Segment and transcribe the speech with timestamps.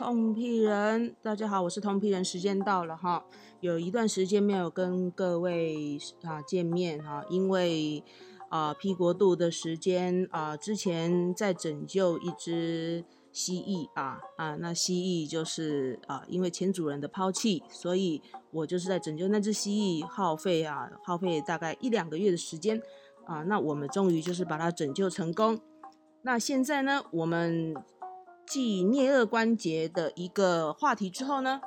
[0.00, 3.22] 痛屁人，大家好，我是痛屁人，时间到了哈，
[3.60, 8.02] 有一段时间没有跟各位啊见面哈，因为
[8.48, 18.22] 啊 P 国度的时间啊，之前在拯救一只蜥蜴啊啊，那蜥蜴就是啊，因为前主人的抛弃，所以
[18.52, 22.80] 我就是在拯救那只蜥蜴，耗费啊耗费大概一两个月的时间
[23.26, 25.60] 啊，那我们终于就是把它拯救成功，
[26.22, 27.74] 那现在呢，我们。
[28.52, 31.60] 继颞颌关节的一个话题之后呢，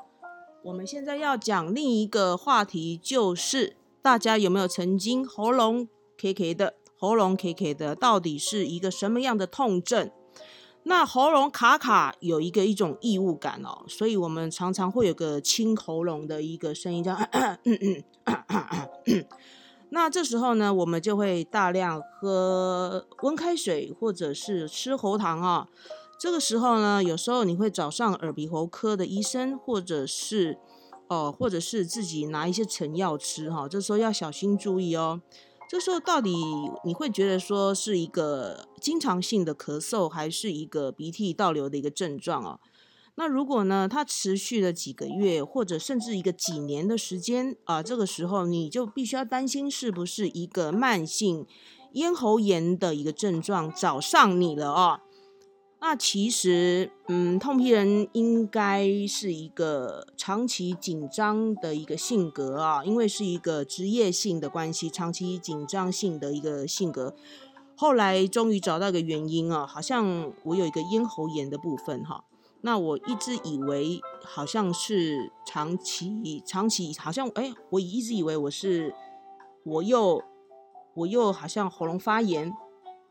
[0.64, 5.88] 我们现在要讲另一个话题，就是大家有没有曾经喉咙
[6.18, 10.12] K K 的，喉咙 K K 的，到底是一个什么样的痛症？
[10.84, 19.26] 那喉咙卡卡有一个一种异物感哦，所以我们常常会有个清喉咙的一个声音，叫咳咳咳咳咳咳。
[19.92, 25.70] 那这时候呢，我们就会大量喝温开水，或者是吃喉糖啊。
[26.24, 30.58] 这个时候呢，有时候你会找上耳鼻喉科的医生，或者是
[31.10, 33.68] 哦，或者是自己拿一些成药吃哈。
[33.68, 35.22] 这时候要小心注意哦。
[35.68, 36.34] 这时候到底
[36.86, 42.62] 你会觉得说是一个经常性的咳嗽，还是一个鼻涕倒流的一个症状哦？
[43.16, 51.46] 那如果呢，它持续了几个月，或者甚至一个几年的时间啊，这个时候你就必须要担心是不是一个慢性
[51.92, 55.02] 咽喉炎的一个症状找上你了哦。
[55.86, 67.14] 那其实，嗯，痛批人应该是一个长期紧张的一个性格啊，因为是一个职业性的关系，长期紧张性的一个性格。
[67.76, 72.24] 后来终于找到一个原因啊，好像我有一个咽喉炎的部分哈。
[72.62, 78.96] 那我一直以为好像是长期，长期好像哎，我一直以为我是
[79.66, 80.24] 我又
[80.94, 82.54] 我又好像喉咙发炎。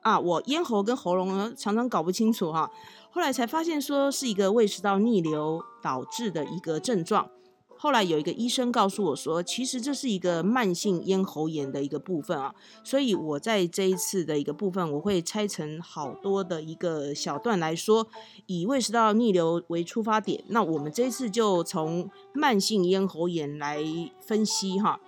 [0.03, 2.71] 啊，我咽喉跟喉咙呢常常搞不清楚哈，
[3.11, 7.31] 后来才发现说是一个胃食道逆流导致的一个症状。
[7.79, 12.55] 后来有一个医生告诉我说，其实这是一个慢性咽喉炎的一个部分啊。
[12.85, 18.07] 所以我在这一次的一个部分，我会拆成好多的一个小段来说，
[18.47, 20.45] 以胃食道逆流为出发点。
[20.49, 23.83] 那我们这一次就从慢性咽喉炎来
[24.21, 25.01] 分析哈。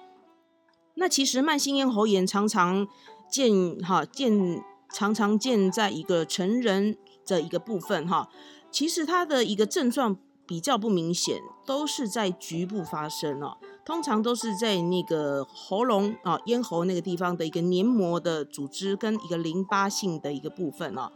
[0.94, 2.88] 那其实慢性咽喉炎常常
[3.30, 4.64] 见哈见。
[4.94, 6.96] 常常见在一个成人
[7.26, 8.28] 的一个部分哈，
[8.70, 10.16] 其实它的一个症状
[10.46, 13.56] 比较不明显，都是在局部发生哦。
[13.84, 21.10] 通常都是在那个喉咙啊、咽喉那个地方的一个黏膜的组织跟一个淋巴性的一个部分哦。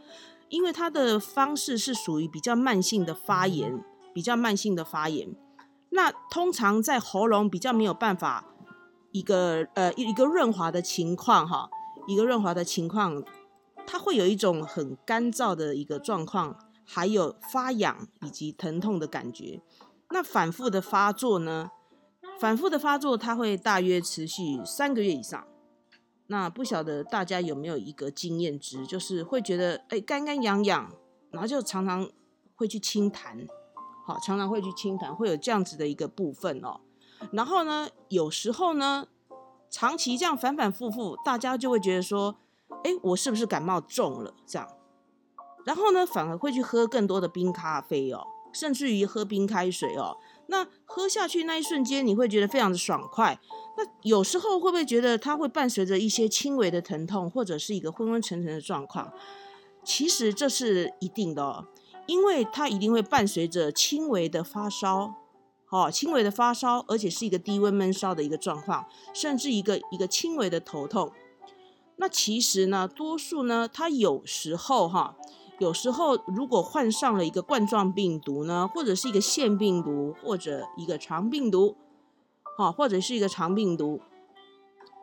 [0.49, 3.81] 因为它的方式是属于比较慢性的发炎，
[4.13, 5.33] 比较慢性的发炎。
[5.91, 8.45] 那通常在喉咙比较没有办法
[9.13, 11.69] 一个呃一个润滑的情况哈，
[12.07, 13.23] 一个润滑的情况。
[13.91, 19.63] 它会有一种很干燥的一个状况，还有发痒以及疼痛的感觉。
[20.11, 21.71] 那反复的发作呢？
[22.39, 25.43] 反复的发作，它会大约持续三个月以上。
[26.27, 30.93] 那不晓得大家有没有一个经验值，就是会觉得哎干干痒痒，
[31.31, 32.07] 然后就常常
[32.55, 33.47] 会去清痰，
[34.05, 36.81] 好，常常会去清痰，会有这样子的一个部分哦。
[37.31, 39.07] 然后呢，有时候呢，
[39.71, 42.37] 长期这样反反复复，大家就会觉得说。
[42.83, 44.33] 哎，我是不是感冒重了？
[44.45, 44.67] 这样，
[45.65, 50.17] 然后呢，反而会去喝更多的冰咖啡哦，甚至于喝冰开水哦。
[50.47, 53.39] 那喝下去那一瞬间，你会觉得非常的爽快。
[53.77, 59.13] 那有时候会不会觉得它会伴随着一些轻微的疼痛，或者是一个昏昏沉沉的状况？
[59.83, 61.67] 其实这是一定的哦，
[62.07, 65.13] 因为它一定会伴随着轻微的发烧，
[65.69, 71.11] 哦，轻微的发烧，而且是一个低温闷烧的一个状况，甚至一个一个轻微的头痛。
[72.01, 75.17] 那其实呢，多数呢，它有时候哈，
[75.59, 81.75] 有时候如果患上了一个冠状病毒呢，或者是一个腺病毒，或者一个肠病毒，
[82.57, 83.99] 哈，或者是一个肠病毒，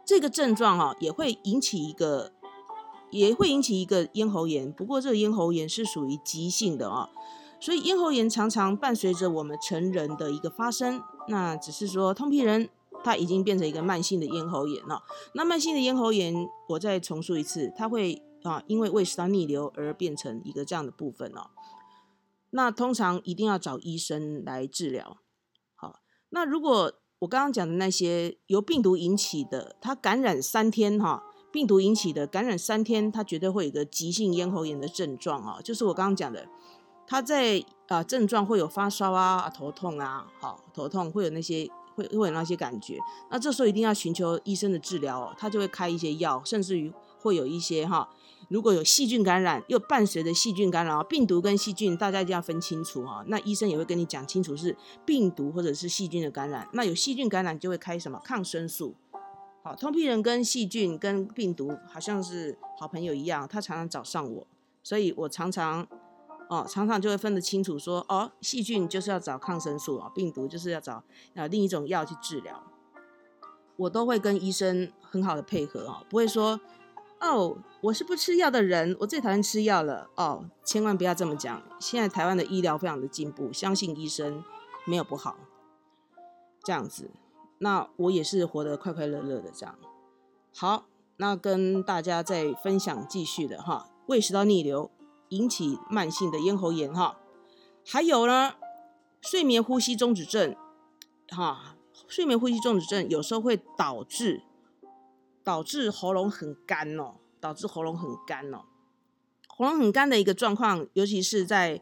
[0.06, 2.32] 这个症状啊，也会引起一个，
[3.10, 4.72] 也会引起一个咽喉炎。
[4.72, 7.10] 不过这个咽喉炎是属于急性的啊，
[7.60, 11.02] 所以咽喉炎常常伴随着我们成人的一个发生。
[11.28, 12.70] 那只是说，通皮人。
[13.06, 15.00] 它已经变成一个慢性的咽喉炎了。
[15.32, 16.34] 那慢性的咽喉炎，
[16.70, 21.50] 我再重述一次，它会啊，因为胃食道逆流而变成一个这样的部分哦。
[22.50, 25.18] 那通常一定要找医生来治疗。
[25.76, 26.00] 好，
[26.30, 31.22] 那如果我刚刚讲的那些由病毒引起的，它感染三天哈，
[31.52, 36.48] 病毒引起的感染三天，它绝对会有一个急性咽喉炎的症状啊，就是我刚刚讲的，
[37.06, 41.70] 它在啊症状会有发烧啊、头痛啊，好头痛会有那些。
[41.96, 42.96] 会会有那些感觉，
[43.30, 48.08] 那这时候一定要寻求医生的治疗哦，他就会开一些药，甚至于会有一些哈
[48.48, 53.24] 如果有细菌感染，又伴随着细菌感染，病毒跟细菌大家一定要分清楚哈。
[53.26, 56.68] 那医生也会跟你讲清楚是病毒或者是细菌的感染。
[56.72, 58.94] 那有细菌感染就会开什么抗生素。
[59.64, 64.46] 好，通屁人跟细菌跟病毒好像是好朋友一样，他常常找上我，
[64.82, 65.84] 所以我常常
[66.48, 71.02] 哦常常就会分得清楚，说哦细菌就是要找抗生素啊，病毒就是要找
[71.34, 72.62] 啊另一种药去治疗。
[73.76, 76.60] 我都会跟医生很好的配合哦，不会说。
[77.18, 80.10] 哦，我是不吃药的人，我最讨厌吃药了。
[80.16, 81.62] 哦，千万不要这么讲。
[81.80, 84.44] 现在台湾的医疗非常的进步，相信医生
[84.84, 85.38] 没有不好。
[86.62, 87.10] 这样子，
[87.56, 89.78] 那我也是活得快快乐乐的这样。
[90.54, 90.84] 好，
[91.16, 94.90] 那跟大家再分享继续的哈，胃食道逆流
[95.28, 97.18] 引起慢性的咽喉炎哈，
[97.84, 98.54] 还有呢，
[99.20, 100.54] 睡眠呼吸中止症
[101.28, 101.76] 哈，
[102.06, 104.42] 睡眠呼吸中止症有时候会导致。
[105.46, 108.62] 导致喉咙很干哦，导致喉咙很干哦。
[109.46, 111.80] 喉咙很干的一个状况，尤其是在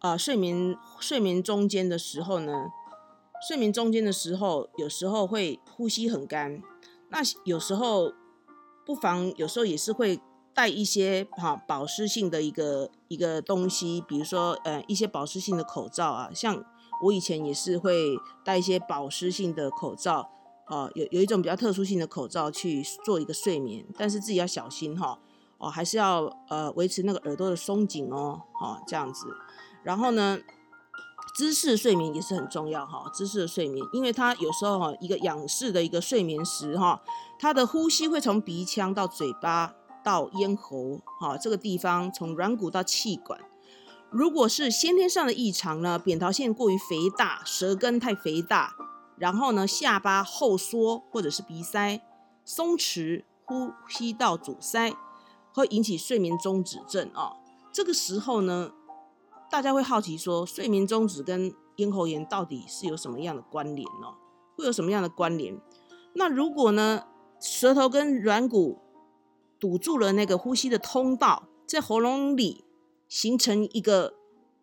[0.00, 2.66] 呃睡眠睡眠中间的时候呢，
[3.48, 6.62] 睡眠中间的时候，有时候会呼吸很干。
[7.08, 8.12] 那有时候
[8.84, 10.20] 不妨有时候也是会
[10.56, 16.64] 带一些哈保湿性的一个一个东西，比如说呃一些保湿性的口罩啊，像
[17.02, 20.30] 我以前也是会带一些保湿性的口罩。
[20.68, 25.16] 哦，有有一种比较特殊性的口罩去做一个睡眠，但是自己要小心哈。
[25.58, 28.42] 哦，还是要呃维持那个耳朵的松紧哦。
[28.60, 29.26] 哦，这样子。
[29.84, 30.40] 然后呢，
[31.36, 33.08] 姿势睡眠也是很重要哈。
[33.14, 37.00] 姿势的睡眠，因为它有时候哈一个仰视的一个睡眠时哈，
[37.38, 39.72] 它的呼吸会从鼻腔到嘴巴
[40.06, 43.40] 到咽喉哈这个地方，从软骨到气管。
[44.08, 48.76] 如果是先天上的异常呢，扁桃腺过于肥大，舌根太肥大。
[49.18, 52.00] 然后呢，下巴后缩或者是鼻塞
[52.44, 54.94] 松弛、呼吸道阻塞，
[55.52, 57.32] 会引起睡眠中止症啊。
[57.72, 58.70] 这个时候呢，
[59.50, 64.14] 大家会好奇说，睡眠中止跟咽喉炎到底是有什么样的关联呢？
[64.56, 65.60] 会有什么样的关联？
[66.14, 67.02] 那如果呢，
[67.40, 68.78] 舌头跟软骨
[69.58, 72.64] 堵住了那个呼吸的通道，在喉咙里
[73.08, 74.14] 形成一个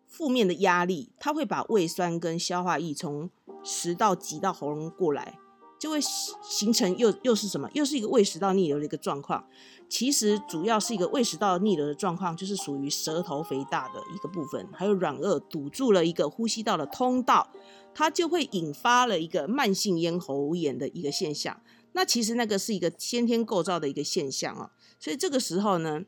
[0.06, 3.30] 负面的压力，它会把胃酸跟消化液从
[3.62, 5.38] 食道挤到喉咙过来，
[5.78, 7.68] 就会形成又又是什么？
[7.74, 9.44] 又是一个胃食道逆流的一个状况。
[9.86, 17.48] 其实主要是一个胃食道逆流的状况，就是属于舌头肥大的一个部分，还有软腭堵住了一个呼吸道的通道，
[17.94, 21.60] 它就会引发了一个慢性咽喉炎的一个现象。
[21.92, 26.02] 那其实那个是一个先天构造的一个现象啊，所以这个时候呢，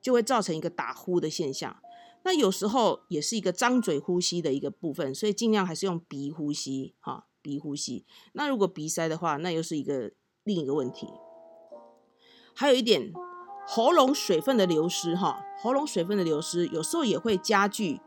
[0.00, 1.76] 就会造成一个打呼的现象。
[2.22, 8.04] 那有时候也是一个张嘴呼吸的一个部分，所以尽量还是用鼻呼吸，哈，鼻呼吸。
[8.32, 10.10] 那如果鼻塞的话，那又是一个
[10.42, 11.06] 另一个问题。
[12.54, 13.12] 还有一点，
[13.68, 18.00] 喉咙水分的流失，哈，喉咙水分的流失有时候也会加剧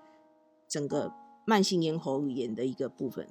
[0.67, 1.13] 整个
[1.45, 3.25] 慢性咽喉炎的一个部分，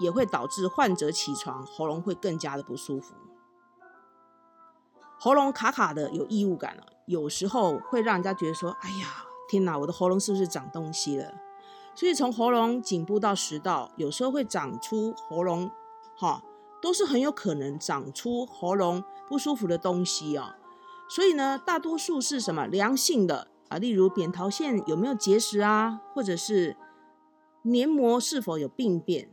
[0.00, 3.14] 也会导致患者起床喉咙会更加的不舒服，
[5.18, 9.24] 喉咙卡卡的有异物感了，有时候会让人家觉得说，哎呀。
[9.46, 11.32] 天哪，我的喉咙是不是长东西了？
[11.94, 15.70] 所以从喉咙颈部到食道，有时候会长出喉咙，
[16.16, 16.42] 哈，
[16.80, 20.54] 都是很有可能长出喉咙不舒服的东西哦。
[21.10, 23.76] 所以呢，大多数是什么良性的啊？
[23.76, 26.76] 例如扁桃腺有没有结石啊，或者是
[27.62, 29.28] 黏膜是否有病变？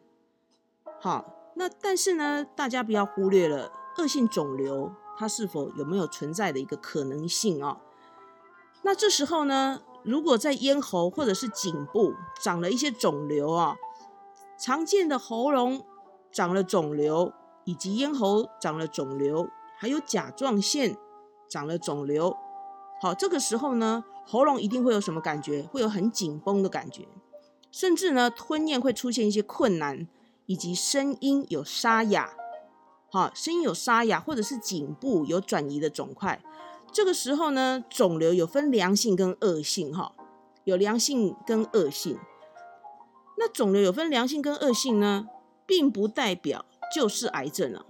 [1.00, 7.77] 好，那但是呢，大家不要忽略了恶性肿瘤，它是否有没有存在的一个可能性啊？
[8.84, 9.82] 那这时候呢？
[10.03, 13.75] 如果在咽喉或者是颈部长了一些肿瘤啊，
[14.58, 15.86] 常见的喉咙
[16.32, 17.32] 长了肿瘤，
[17.65, 20.98] 以及咽喉长了肿瘤，还有甲状腺
[21.48, 22.36] 长了肿瘤，
[23.00, 25.62] 好，这个时候呢，喉咙一定会有什么感觉？
[25.72, 27.08] 会有很紧绷的感觉，
[27.72, 30.08] 甚至呢，吞咽会出现一些困难，
[30.48, 32.34] 以及声音有沙哑，
[33.13, 36.41] 好，声音有沙哑，或者是颈部有转移的肿块。
[36.94, 40.13] 这个时候呢，肿瘤有分良性跟恶性，哈，
[40.63, 42.18] 有良性跟恶性。
[43.38, 45.27] 那肿瘤有分良性跟恶性呢，
[45.65, 46.63] 并不代表
[46.96, 47.86] 就是癌症了，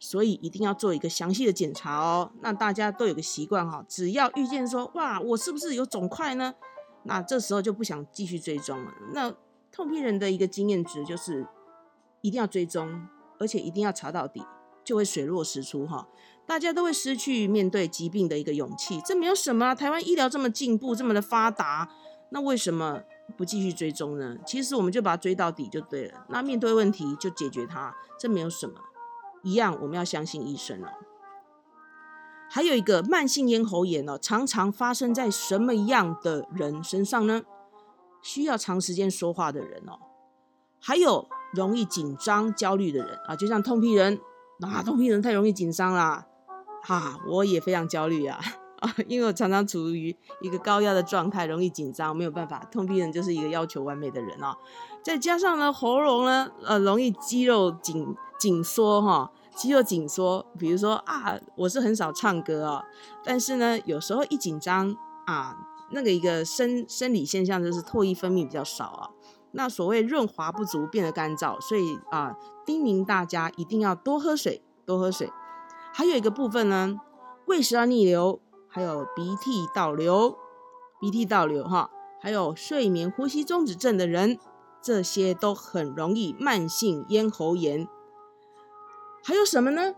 [0.00, 2.32] 所以一定要做一个详细的检查哦。
[2.40, 6.54] 那大家都有个习惯哈，只要遇见说哇，我是不是有肿块呢？
[7.04, 8.92] 那这时候就不想继续追踪了。
[9.12, 9.32] 那
[9.70, 11.46] 痛批人的一个经验值就是，
[12.22, 13.06] 一定要追踪，
[13.38, 14.44] 而且一定要查到底，
[14.84, 16.06] 就会水落石出哈。
[16.46, 19.74] 大家都会失去面对疾病的一个勇气，这没有什么。
[19.74, 21.90] 台湾医疗这么进步，这么的发达，
[22.30, 23.02] 那为什么
[23.36, 24.36] 不继续追踪呢？
[24.46, 26.24] 其实我们就把它追到底就对了。
[26.28, 28.74] 那面对问题就解决它，这没有什么。
[29.42, 30.88] 一样，我们要相信医生哦。
[32.50, 37.42] 还有一个慢性咽喉炎哦，常常发生在什么样的人身上呢？
[38.22, 39.98] 需要长时间说话的人哦，
[40.80, 44.20] 还有容易紧张、焦虑的人啊，就像痛批人
[44.60, 46.26] 啊，痛批人太容易紧张啦，
[46.82, 48.38] 哈，我也非常焦虑啊
[48.80, 52.64] 啊，因为我常常处于一个高压的状态，容易紧张，没有办法。
[52.70, 54.56] 痛批人就是一个要求完美的人啊，
[55.02, 59.32] 再加上呢，喉咙呢，呃，容易肌肉紧紧缩哈。
[59.56, 62.84] 肌肉紧缩，比如说啊，我是很少唱歌哦，
[63.24, 65.56] 但是呢，有时候一紧张啊，
[65.90, 69.10] 那个一个生生理现象就是唾液分泌比较少啊，
[69.52, 72.36] 那所谓润滑不足，变得干燥，所以啊，
[72.66, 75.32] 叮咛大家一定要多喝水，多喝水。
[75.92, 77.00] 还有一个部分呢，
[77.46, 80.36] 胃食道逆流，还有鼻涕倒流，
[81.00, 81.90] 鼻涕倒流哈，
[82.20, 84.38] 还有睡眠呼吸中止症的人，
[84.82, 87.88] 这些都很容易慢性咽喉炎。
[89.24, 89.94] 还有什么呢？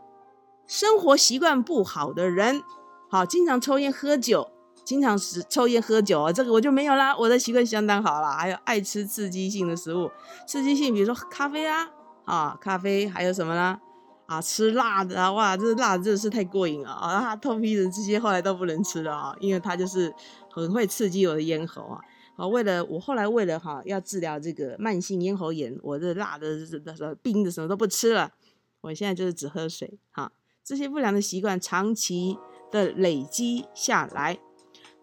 [0.66, 2.62] 生活习惯不好的人，
[3.11, 4.52] 好，经常抽烟喝酒，
[4.90, 8.37] 经常是抽烟喝酒啊，这个我就没有啦，我的习惯相当好啦。
[8.37, 10.11] 还有爱吃刺激性的食物，
[10.49, 11.88] 刺激性，比如说咖啡啊，
[12.25, 13.78] 啊，咖啡，还有什么呢？
[14.26, 17.37] 啊，吃辣的啊，哇，这辣真的是太过瘾了啊！
[17.37, 20.12] 透皮的这些后来都不能吃了啊，因为它就是
[20.50, 22.00] 很会刺激我的咽喉啊。
[22.35, 28.32] 啊，为了我后来为了哈要治疗这个慢性咽喉炎，我这辣的、的、冰的什么都不吃了。
[28.80, 30.32] 我现在就是只喝水，哈，
[30.64, 32.37] 这些不良的习惯长期
[32.73, 34.40] 的累积下来，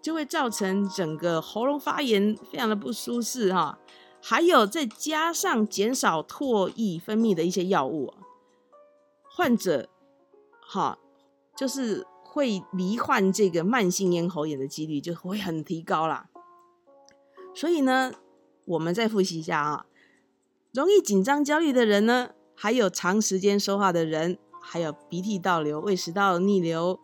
[0.08, 3.78] 就会造成整个喉咙发炎，非常的不舒适，哈。
[4.22, 8.14] 还有再加上减少唾液分泌的一些药物，
[9.30, 9.90] 患者，
[10.62, 10.98] 哈，
[11.58, 16.30] 就是会罹患这个慢性咽喉炎的几率就会很提高啦。
[17.54, 18.14] 所以呢，
[18.64, 19.86] 我们再复习一下啊，
[20.72, 22.30] 容易紧张焦虑的人呢。
[22.56, 26.98] 还有长时间说话的人，还有鼻涕倒流、胃食道逆流、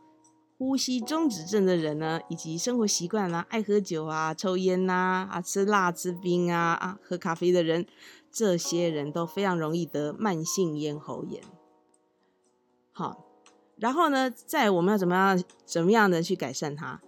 [0.57, 7.85] 呼吸中止症的人呢，以及生活习惯啊，爱喝酒啊、抽烟呐、啊吃辣吃冰啊、啊喝咖啡的人，
[8.31, 11.41] 这些人都非常容易得慢性咽喉炎。
[12.91, 13.25] 好，
[13.77, 17.01] 然后呢，在我们要怎么样、怎么样的去改善它？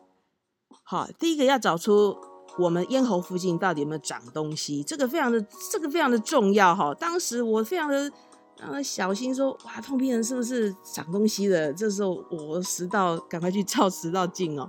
[0.84, 2.18] 好，第一个要找出。
[2.58, 4.82] 我们咽喉附近到底有没有长东西？
[4.82, 6.94] 这个非常的，这个非常的重要哈。
[6.94, 8.10] 当时我非常的
[8.58, 11.74] 然后小心说，哇，痛病人是不是长东西了？
[11.74, 14.68] 这时候我食道赶快去照食道镜哦，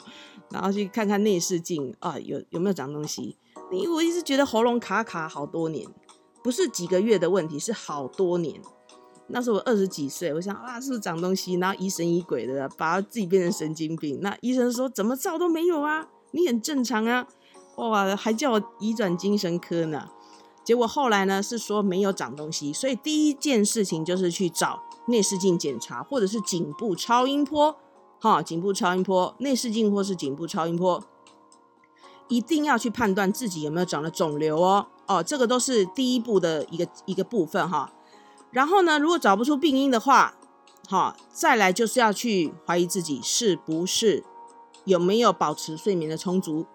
[0.51, 3.37] 然后去看看内视镜啊，有有没有长东西？
[3.71, 5.87] 因为我一直觉得喉咙卡卡好多年，
[6.43, 8.61] 不是几个月的问题，是好多年。
[9.29, 11.55] 那时候我二十几岁，我想啊，是不是长东西？
[11.55, 14.21] 然后疑神疑鬼的，把自己变成神经病。
[14.21, 17.27] 那医生说怎么照都没有啊，你很正常啊。
[17.77, 20.09] 哇，还叫我移转精神科呢，
[20.67, 27.77] 结果后来呢是说没有长东西，所以第一件事情就是去找内视镜检查，或者是颈部超音波，
[28.21, 31.05] 哈，颈部超音波、内视镜或是颈部超音波，
[32.27, 37.93] 一定要去判断自己有没有长了肿瘤哦，哦，这个都是第一步的一个一个部分哈。
[38.51, 40.35] 然后呢，如果找不出病因的话，
[40.89, 44.25] 哈，再来就是要去怀疑自己是不是
[44.85, 46.67] 有没有保持睡眠的充足。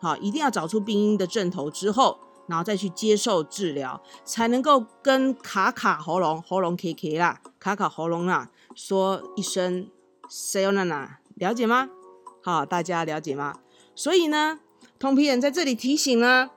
[0.00, 9.88] 好，一定要找出病因的症头之后，然后再去接受治疗，才能够跟卡卡喉咙、喉咙 K K 啦、卡卡喉咙啦说一声
[10.28, 11.88] Sayonara，了解吗？
[12.42, 13.60] 好，大家了解吗？
[13.94, 14.60] 所以呢，
[14.98, 16.50] 通皮人在这里提醒呢，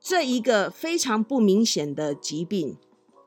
[0.00, 2.76] 这一个非常不明显的疾病，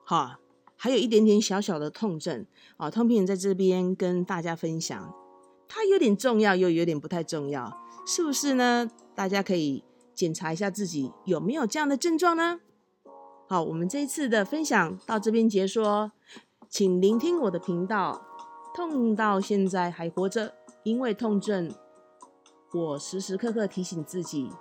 [0.04, 0.40] 哈，
[0.76, 2.46] 还有一点点小小的痛症
[2.78, 5.14] 啊，通皮人在这边跟大家分享，
[5.68, 8.90] 它有点重要，又有点不太重要，是不是呢？
[9.16, 9.84] 大家可以
[10.18, 12.60] 检查一下自己有没有这样的症状呢？
[13.48, 16.12] 好，我们这一次的分享到这边结束哦，
[16.68, 18.24] 请聆听我的频道。
[18.74, 21.72] 痛到现在还活着，因为痛症，
[22.74, 24.52] 我时时刻刻提醒自己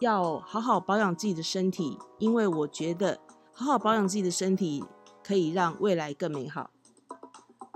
[0.00, 3.20] 要好好保养自己的身体，因为我觉得
[3.52, 4.82] 好好保养自己的身体
[5.22, 6.70] 可以让未来更美好。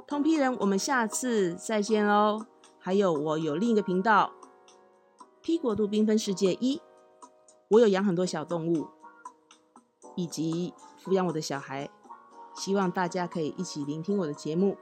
[0.07, 2.47] 痛批人，我们下次再见喽！
[2.78, 4.33] 还有，我有另一个频道。
[5.42, 6.80] P 国度缤纷世界一，
[7.68, 8.88] 我有养很多小动物，
[10.14, 11.88] 以及抚养我的小孩，
[12.54, 14.76] 希望大家可以一起聆听我的节目。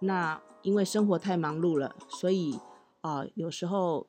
[0.00, 2.58] 那因为生活太忙碌了，所以
[3.02, 4.06] 啊，有时候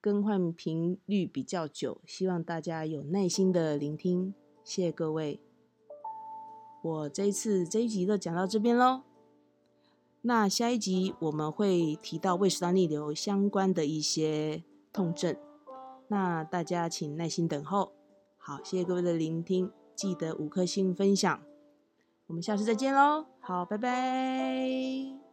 [0.00, 4.34] 更换频率比较久，希望大家有耐心的聆听。
[4.62, 5.40] 谢谢各位，
[6.82, 9.02] 我这一次这一集就讲到这边喽。
[10.26, 14.64] 那下一集我们会提到胃食道逆流相关的一些。
[14.94, 15.36] 痛症，
[16.06, 17.90] 那大家请耐心等候。
[18.38, 21.42] 好，谢谢各位的聆听，记得五颗星分享。
[22.28, 25.23] 我们下次再见喽，好，拜拜。